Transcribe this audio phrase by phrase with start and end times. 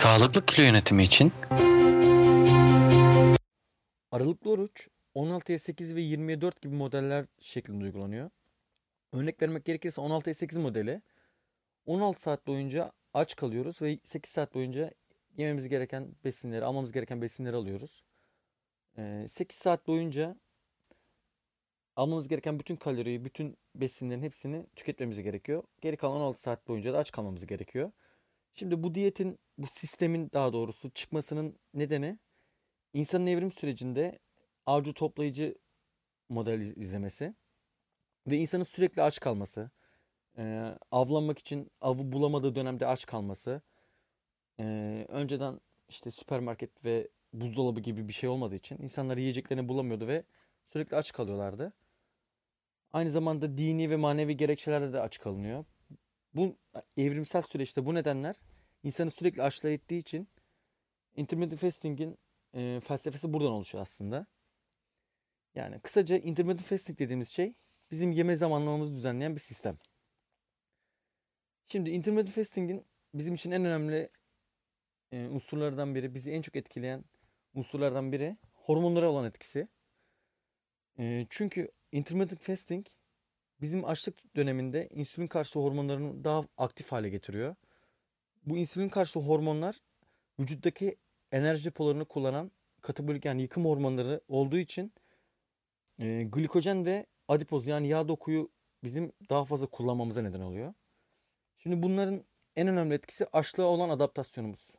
[0.00, 1.32] Sağlıklı kilo yönetimi için
[4.10, 8.30] Aralıklı oruç 16'ya 8 ve 20'ye 4 gibi modeller şeklinde uygulanıyor.
[9.12, 11.02] Örnek vermek gerekirse 16'ya 8 modeli
[11.86, 14.90] 16 saat boyunca aç kalıyoruz ve 8 saat boyunca
[15.36, 18.04] yememiz gereken besinleri, almamız gereken besinleri alıyoruz.
[18.96, 20.36] 8 ee, saat boyunca
[21.96, 25.62] almamız gereken bütün kaloriyi, bütün besinlerin hepsini tüketmemiz gerekiyor.
[25.80, 27.92] Geri kalan 16 saat boyunca da aç kalmamız gerekiyor.
[28.54, 32.18] Şimdi bu diyetin, bu sistemin daha doğrusu çıkmasının nedeni
[32.94, 34.18] insanın evrim sürecinde
[34.66, 35.54] avcı toplayıcı
[36.28, 37.34] model izlemesi
[38.26, 39.70] ve insanın sürekli aç kalması,
[40.90, 43.62] avlanmak için avı bulamadığı dönemde aç kalması,
[45.08, 50.24] önceden işte süpermarket ve buzdolabı gibi bir şey olmadığı için insanlar yiyeceklerini bulamıyordu ve
[50.66, 51.72] sürekli aç kalıyorlardı.
[52.92, 55.64] Aynı zamanda dini ve manevi gerekçelerde de aç kalınıyor.
[56.34, 56.56] Bu
[56.96, 58.36] evrimsel süreçte bu nedenler
[58.82, 60.28] insanı sürekli açlığa ettiği için
[61.16, 62.18] intermittent fasting'in
[62.54, 64.26] e, felsefesi buradan oluşuyor aslında.
[65.54, 67.54] Yani kısaca intermittent fasting dediğimiz şey
[67.90, 69.78] bizim yeme zamanlamamızı düzenleyen bir sistem.
[71.68, 74.10] Şimdi intermittent fasting'in bizim için en önemli
[75.12, 77.04] e, unsurlardan biri, bizi en çok etkileyen
[77.54, 79.68] unsurlardan biri hormonlara olan etkisi.
[80.98, 82.86] E, çünkü intermittent fasting
[83.60, 87.54] bizim açlık döneminde insülin karşıtı hormonlarını daha aktif hale getiriyor.
[88.44, 89.80] Bu insülin karşıtı hormonlar
[90.40, 90.96] vücuttaki
[91.32, 92.50] enerji polarını kullanan
[92.80, 94.92] katabolik yani yıkım hormonları olduğu için
[95.98, 98.50] e, glikojen ve adipoz yani yağ dokuyu
[98.84, 100.74] bizim daha fazla kullanmamıza neden oluyor.
[101.58, 102.24] Şimdi bunların
[102.56, 104.70] en önemli etkisi açlığa olan adaptasyonumuz.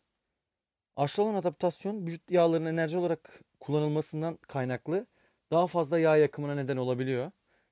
[0.95, 5.07] Açlığa olan adaptasyon vücut yağlarının enerji olarak kullanılmasından kaynaklı
[5.51, 7.31] daha fazla yağ yakımına neden olabiliyor.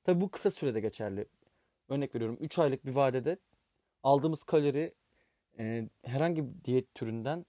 [0.10, 1.26] Tabi bu kısa sürede geçerli.
[1.90, 3.38] Örnek veriyorum 3 aylık bir vadede
[4.04, 4.94] aldığımız kalori
[5.60, 7.46] e, herhangi bir diyet türünden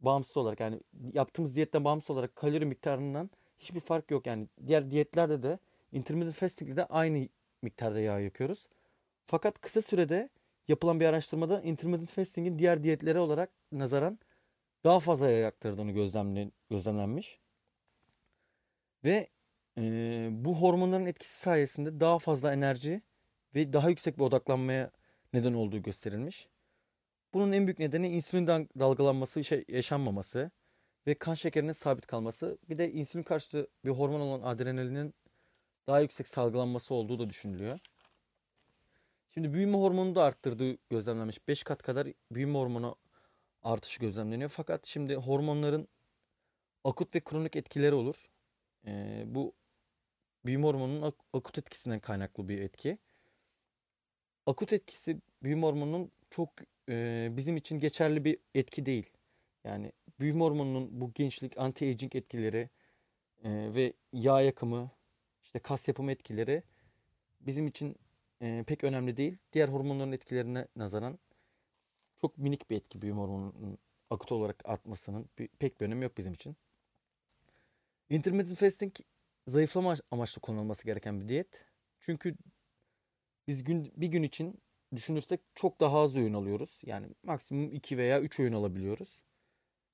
[0.00, 0.80] bağımsız olarak yani
[1.12, 4.26] yaptığımız diyetten bağımsız olarak kalori miktarından hiçbir fark yok.
[4.26, 5.58] Yani diğer diyetlerde de
[5.92, 7.28] intermittent fasting'de de aynı
[7.62, 8.66] miktarda yağ yakıyoruz.
[9.26, 10.28] Fakat kısa sürede
[10.68, 14.18] yapılan bir araştırmada intermittent fasting'in diğer diyetlere olarak nazaran
[14.84, 15.92] daha fazla yağ yaktırdığını
[16.70, 17.38] gözlemlenmiş.
[19.04, 19.28] Ve
[19.78, 23.02] e, bu hormonların etkisi sayesinde daha fazla enerji
[23.54, 24.90] ve daha yüksek bir odaklanmaya
[25.32, 26.48] neden olduğu gösterilmiş.
[27.34, 28.46] Bunun en büyük nedeni insülin
[28.78, 30.50] dalgalanması şey, yaşanmaması
[31.06, 32.58] ve kan şekerinin sabit kalması.
[32.68, 35.14] Bir de insülin karşıtı bir hormon olan adrenalinin
[35.86, 37.78] daha yüksek salgılanması olduğu da düşünülüyor.
[39.34, 41.48] Şimdi büyüme hormonu da arttırdığı gözlemlenmiş.
[41.48, 42.96] 5 kat kadar büyüme hormonu
[43.62, 44.50] artışı gözlemleniyor.
[44.50, 45.88] Fakat şimdi hormonların
[46.84, 48.30] akut ve kronik etkileri olur.
[48.86, 49.54] Ee, bu
[50.44, 52.98] büyüme hormonunun akut etkisinden kaynaklı bir etki.
[54.46, 56.50] Akut etkisi büyüme hormonunun çok
[56.88, 59.10] e, bizim için geçerli bir etki değil.
[59.64, 62.70] Yani büyüme hormonunun bu gençlik, anti-aging etkileri
[63.44, 64.90] e, ve yağ yakımı,
[65.42, 66.62] işte kas yapımı etkileri
[67.40, 67.96] bizim için
[68.42, 69.38] e, pek önemli değil.
[69.52, 71.18] Diğer hormonların etkilerine nazaran
[72.16, 73.78] çok minik bir etki büyüme hormonunun
[74.10, 75.28] akut olarak artmasının
[75.58, 76.56] pek bir önemi yok bizim için.
[78.10, 78.94] Intermittent fasting
[79.46, 81.66] zayıflama amaçlı kullanılması gereken bir diyet.
[82.00, 82.36] Çünkü
[83.48, 84.62] biz gün bir gün için
[84.94, 86.80] düşünürsek çok daha az öğün alıyoruz.
[86.84, 89.20] Yani maksimum 2 veya 3 öğün alabiliyoruz.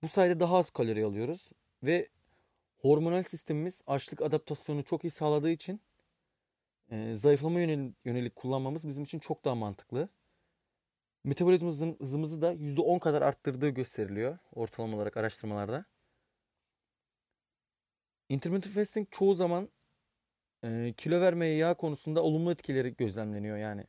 [0.03, 1.51] Bu sayede daha az kalori alıyoruz
[1.83, 2.09] ve
[2.79, 5.81] hormonal sistemimiz açlık adaptasyonu çok iyi sağladığı için
[6.91, 10.09] e, zayıflama yönelik, yönelik kullanmamız bizim için çok daha mantıklı.
[11.25, 15.85] Metabolizma hızımızı da %10 kadar arttırdığı gösteriliyor ortalama olarak araştırmalarda.
[18.31, 19.69] Intermittent fasting çoğu zaman
[20.65, 23.87] e, kilo vermeye yağ konusunda olumlu etkileri gözlemleniyor yani.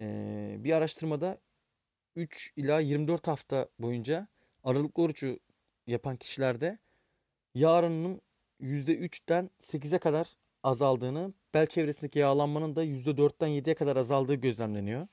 [0.00, 1.40] E, bir araştırmada
[2.16, 4.28] 3 ila 24 hafta boyunca
[4.64, 5.38] aralıklı orucu
[5.86, 6.78] yapan kişilerde
[7.54, 8.20] yağ oranının
[8.60, 15.08] %3'ten 8'e kadar azaldığını, bel çevresindeki yağlanmanın da %4'ten 7'ye kadar azaldığı gözlemleniyor.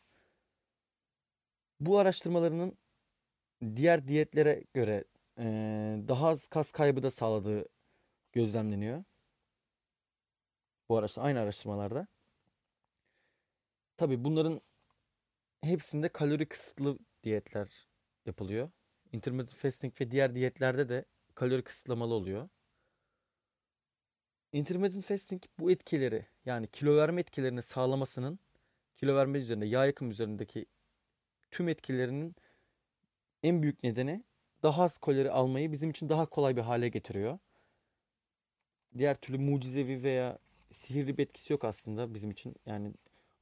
[1.79, 2.77] Bu araştırmalarının
[3.75, 5.03] diğer diyetlere göre
[5.39, 5.43] e,
[6.07, 7.65] daha az kas kaybı da sağladığı
[8.37, 9.03] gözlemleniyor.
[10.89, 12.07] Bu araştırma, aynı araştırmalarda.
[13.97, 14.61] Tabi bunların
[15.61, 17.87] hepsinde kalori kısıtlı diyetler
[18.25, 18.69] yapılıyor.
[19.11, 21.05] Intermittent fasting ve diğer diyetlerde de
[21.35, 22.49] kalori kısıtlamalı oluyor.
[24.53, 28.39] Intermittent fasting bu etkileri yani kilo verme etkilerini sağlamasının
[28.97, 30.65] kilo verme üzerinde yağ yakım üzerindeki
[31.51, 32.35] tüm etkilerinin
[33.43, 34.23] en büyük nedeni
[34.63, 37.39] daha az kalori almayı bizim için daha kolay bir hale getiriyor.
[38.97, 40.37] Diğer türlü mucizevi veya
[40.71, 42.55] sihirli bir etkisi yok aslında bizim için.
[42.65, 42.93] Yani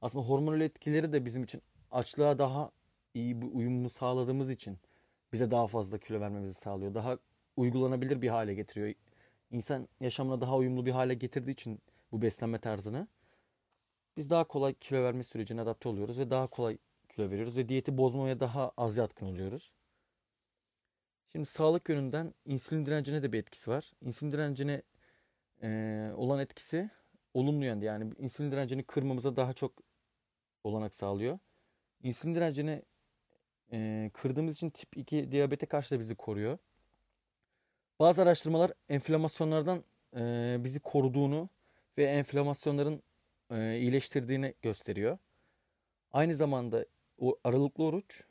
[0.02, 2.70] aslında hormonal etkileri de bizim için açlığa daha
[3.14, 4.78] iyi bir uyumunu sağladığımız için
[5.32, 6.94] bize daha fazla kilo vermemizi sağlıyor.
[6.94, 7.18] Daha
[7.56, 8.94] uygulanabilir bir hale getiriyor.
[9.50, 11.80] İnsan yaşamına daha uyumlu bir hale getirdiği için
[12.12, 13.08] bu beslenme tarzını
[14.16, 17.98] biz daha kolay kilo verme sürecine adapte oluyoruz ve daha kolay kilo veriyoruz ve diyeti
[17.98, 19.72] bozmaya daha az yatkın oluyoruz.
[21.32, 23.92] Şimdi sağlık yönünden insülin direncine de bir etkisi var.
[24.02, 24.82] İnsülin direncine
[25.62, 26.90] e, olan etkisi
[27.34, 27.84] olumlu yönde.
[27.84, 29.72] Yani insülin direncini kırmamıza daha çok
[30.64, 31.38] olanak sağlıyor.
[32.02, 32.82] İnsülin direncini
[33.72, 36.58] e, kırdığımız için tip 2 diyabete karşı da bizi koruyor.
[38.00, 39.84] Bazı araştırmalar enflamasyonlardan
[40.16, 41.48] e, bizi koruduğunu
[41.98, 43.02] ve enflamasyonların
[43.50, 45.18] e, iyileştirdiğini gösteriyor.
[46.12, 46.86] Aynı zamanda
[47.18, 48.24] o aralıklı oruç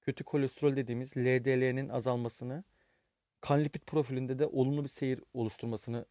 [0.00, 2.64] kötü kolesterol dediğimiz LDL'nin azalmasını
[3.40, 6.06] kan lipid profilinde de olumlu bir seyir oluşturmasını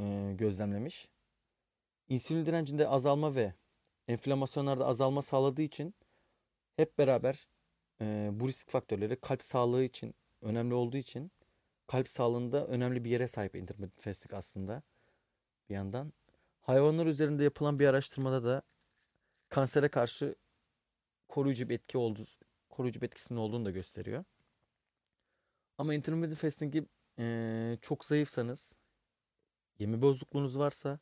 [0.00, 1.08] e, gözlemlemiş.
[2.08, 3.54] İnsülin direncinde azalma ve
[4.08, 5.94] enflamasyonlarda azalma sağladığı için
[6.76, 7.48] hep beraber
[8.00, 11.32] e, bu risk faktörleri kalp sağlığı için önemli olduğu için
[11.86, 14.82] kalp sağlığında önemli bir yere sahip intermittent fasting aslında
[15.68, 16.12] bir yandan.
[16.60, 18.62] Hayvanlar üzerinde yapılan bir araştırmada da
[19.48, 20.34] kansere karşı
[21.28, 22.24] koruyucu bir etki olduğu,
[22.70, 24.24] koruyucu bir etkisinin olduğunu da gösteriyor.
[25.78, 26.86] Ama intermittent fasting'i
[27.18, 28.76] e, çok zayıfsanız,
[29.78, 30.98] yeme bozukluğunuz varsa,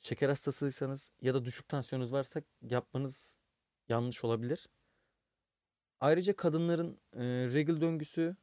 [0.00, 3.36] şeker hastasıysanız ya da düşük tansiyonunuz varsa yapmanız
[3.88, 4.68] yanlış olabilir.
[6.00, 8.36] Ayrıca kadınların e, regl döngüsü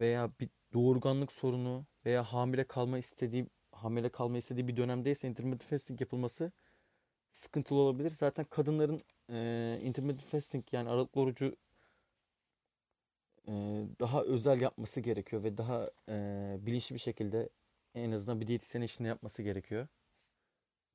[0.00, 6.00] veya bir doğurganlık sorunu veya hamile kalma istediği hamile kalma istediği bir dönemdeyse intermittent fasting
[6.00, 6.52] yapılması
[7.32, 8.10] sıkıntılı olabilir.
[8.10, 11.56] Zaten kadınların e, intermittent fasting yani aralıklı orucu
[13.48, 13.52] e,
[14.00, 17.48] daha özel yapması gerekiyor ve daha e, bilinçli bir şekilde
[17.94, 19.88] en azından bir diyetisyen işini yapması gerekiyor.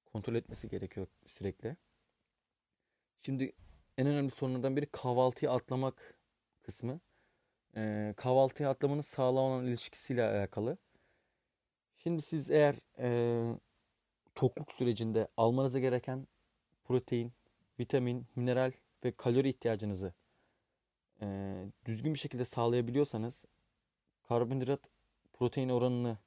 [0.05, 1.77] Kontrol etmesi gerekiyor sürekli.
[3.21, 3.53] Şimdi
[3.97, 6.19] en önemli sorunlardan biri kahvaltıyı atlamak
[6.63, 6.99] kısmı.
[7.75, 10.77] E, kahvaltıya atlamanın sağlığa olan ilişkisiyle alakalı.
[11.97, 13.59] Şimdi siz eğer e,
[14.35, 16.27] tokluk sürecinde almanıza gereken
[16.83, 17.33] protein,
[17.79, 18.71] vitamin, mineral
[19.03, 20.13] ve kalori ihtiyacınızı
[21.21, 21.27] e,
[21.85, 23.45] düzgün bir şekilde sağlayabiliyorsanız,
[24.23, 24.89] karbonhidrat
[25.33, 26.17] protein oranını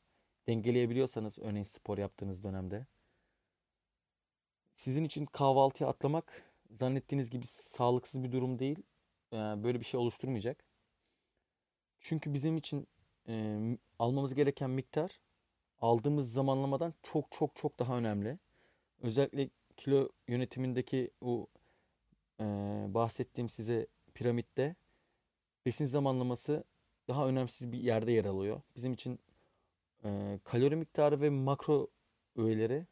[0.49, 2.87] dengeleyebiliyorsanız örneğin spor yaptığınız dönemde
[4.77, 8.83] sizin için kahvaltıya atlamak zannettiğiniz gibi sağlıksız bir durum değil.
[9.33, 10.65] Yani böyle bir şey oluşturmayacak.
[12.01, 12.89] Çünkü bizim için
[13.29, 13.61] e,
[13.99, 15.21] almamız gereken miktar
[15.81, 18.39] aldığımız zamanlamadan çok çok çok daha önemli.
[19.01, 21.47] Özellikle kilo yönetimindeki o
[22.41, 22.45] e,
[22.89, 24.77] bahsettiğim size piramitte
[25.67, 26.65] besin zamanlaması
[27.09, 28.63] daha önemsiz bir yerde yer alıyor.
[28.77, 29.19] Bizim için
[30.05, 31.89] e, kalori miktarı ve makro
[32.37, 32.87] öğeleri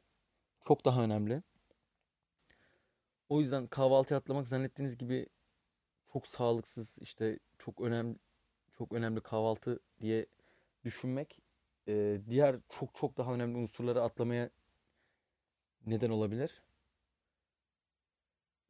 [0.60, 1.42] çok daha önemli.
[3.28, 5.26] O yüzden kahvaltı atlamak zannettiğiniz gibi
[6.12, 8.16] çok sağlıksız işte çok önemli
[8.78, 10.26] çok önemli kahvaltı diye
[10.84, 11.40] düşünmek
[11.88, 14.50] e, diğer çok çok daha önemli unsurları atlamaya
[15.86, 16.62] neden olabilir.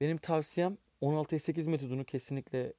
[0.01, 2.73] Benim tavsiyem 16'ya 8 metodunu kesinlikle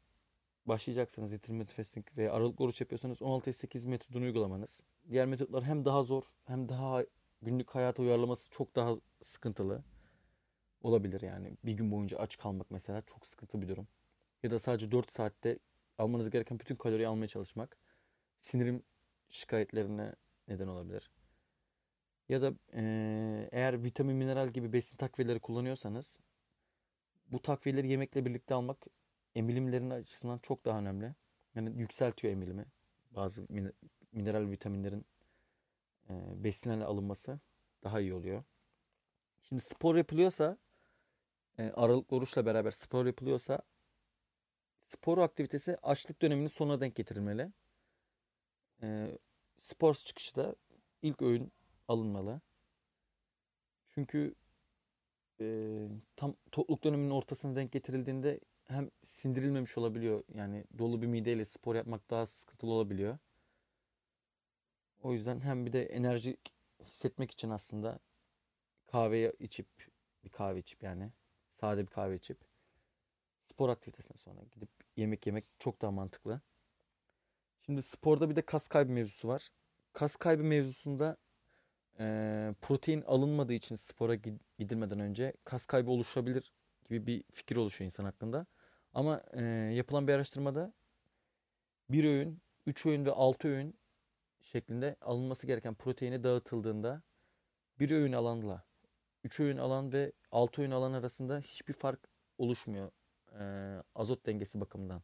[0.69, 4.83] başlayacaksanız intermittent fasting ve aralıklı oruç yapıyorsanız 16'ya 8 metodunu uygulamanız.
[5.09, 7.03] Diğer metotlar hem daha zor hem daha
[7.41, 9.83] günlük hayata uyarlaması çok daha sıkıntılı
[10.81, 11.57] olabilir yani.
[11.65, 13.87] Bir gün boyunca aç kalmak mesela çok sıkıntı bir durum.
[14.43, 15.59] Ya da sadece 4 saatte
[15.97, 17.77] almanız gereken bütün kaloriyi almaya çalışmak
[18.39, 18.83] sinirim
[19.29, 20.15] şikayetlerine
[20.47, 21.11] neden olabilir.
[22.29, 22.53] Ya da
[23.51, 26.19] eğer vitamin, mineral gibi besin takviyeleri kullanıyorsanız
[27.31, 28.77] bu takviyeleri yemekle birlikte almak
[29.35, 31.15] emilimlerin açısından çok daha önemli.
[31.55, 32.65] Yani yükseltiyor emilimi.
[33.11, 33.45] Bazı
[34.11, 35.05] mineral vitaminlerin
[36.09, 37.39] e, besinlerle alınması
[37.83, 38.43] daha iyi oluyor.
[39.43, 40.57] Şimdi spor yapılıyorsa
[41.57, 43.61] e, aralıklı oruçla beraber spor yapılıyorsa
[44.85, 47.51] spor aktivitesi açlık döneminin sonuna denk getirilmeli.
[48.81, 49.17] E,
[49.59, 50.55] spor çıkışı da
[51.01, 51.51] ilk öğün
[51.87, 52.41] alınmalı.
[53.93, 54.35] Çünkü
[55.41, 60.23] e, tam tokluk döneminin ortasına denk getirildiğinde hem sindirilmemiş olabiliyor.
[60.33, 63.17] Yani dolu bir mideyle spor yapmak daha sıkıntılı olabiliyor.
[65.03, 66.37] O yüzden hem bir de enerji
[66.81, 67.99] hissetmek için aslında
[68.87, 69.67] kahve içip
[70.23, 71.11] bir kahve içip yani
[71.53, 72.37] sade bir kahve içip
[73.45, 76.41] spor aktivitesinden sonra gidip yemek yemek çok daha mantıklı.
[77.65, 79.49] Şimdi sporda bir de kas kaybı mevzusu var.
[79.93, 81.17] Kas kaybı mevzusunda
[81.99, 84.15] e, protein alınmadığı için spora
[84.59, 86.51] gidilmeden önce kas kaybı oluşabilir
[86.89, 88.45] gibi bir fikir oluşuyor insan hakkında.
[88.93, 89.41] Ama e,
[89.73, 90.73] yapılan bir araştırmada
[91.89, 93.75] bir öğün, üç öğün ve altı öğün
[94.41, 97.01] şeklinde alınması gereken proteini dağıtıldığında
[97.79, 98.63] bir öğün alanla
[99.23, 101.99] üç öğün alan ve altı öğün alan arasında hiçbir fark
[102.37, 102.91] oluşmuyor
[103.39, 103.43] e,
[103.95, 105.01] azot dengesi bakımından.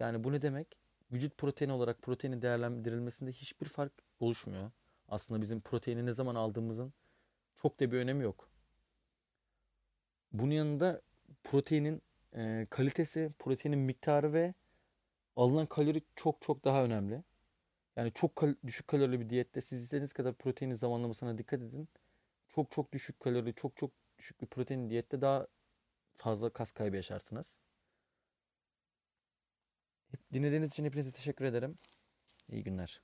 [0.00, 0.76] Yani bu ne demek?
[1.12, 4.70] Vücut proteini olarak proteinin değerlendirilmesinde hiçbir fark oluşmuyor.
[5.08, 6.92] Aslında bizim proteini ne zaman aldığımızın
[7.54, 8.50] çok da bir önemi yok.
[10.32, 11.02] Bunun yanında
[11.44, 12.02] proteinin
[12.36, 14.54] e, kalitesi, proteinin miktarı ve
[15.36, 17.24] alınan kalori çok çok daha önemli.
[17.96, 21.88] Yani çok kal- düşük kalorili bir diyette siz istediğiniz kadar proteinin zamanlamasına dikkat edin.
[22.48, 25.48] Çok çok düşük kalorili, çok çok düşük bir protein diyette daha
[26.14, 27.58] fazla kas kaybı yaşarsınız.
[30.32, 31.78] Dinlediğiniz için hepinize teşekkür ederim.
[32.48, 33.00] İyi günler.